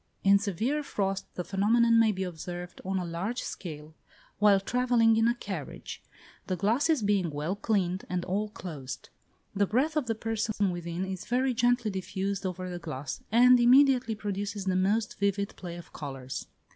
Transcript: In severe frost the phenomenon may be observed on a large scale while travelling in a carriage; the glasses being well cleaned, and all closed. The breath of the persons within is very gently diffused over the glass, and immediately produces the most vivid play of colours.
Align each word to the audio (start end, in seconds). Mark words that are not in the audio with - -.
In 0.23 0.39
severe 0.39 0.81
frost 0.81 1.27
the 1.35 1.43
phenomenon 1.43 1.99
may 1.99 2.11
be 2.11 2.23
observed 2.23 2.81
on 2.83 2.97
a 2.97 3.05
large 3.05 3.43
scale 3.43 3.93
while 4.39 4.59
travelling 4.59 5.15
in 5.15 5.27
a 5.27 5.35
carriage; 5.35 6.01
the 6.47 6.55
glasses 6.55 7.03
being 7.03 7.29
well 7.29 7.55
cleaned, 7.55 8.05
and 8.09 8.25
all 8.25 8.49
closed. 8.49 9.09
The 9.55 9.67
breath 9.67 9.95
of 9.95 10.07
the 10.07 10.15
persons 10.15 10.57
within 10.59 11.05
is 11.05 11.25
very 11.25 11.53
gently 11.53 11.91
diffused 11.91 12.47
over 12.47 12.67
the 12.67 12.79
glass, 12.79 13.21
and 13.31 13.59
immediately 13.59 14.15
produces 14.15 14.65
the 14.65 14.75
most 14.75 15.19
vivid 15.19 15.55
play 15.55 15.75
of 15.75 15.93
colours. 15.93 16.47